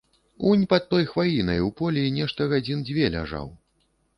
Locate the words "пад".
0.71-0.87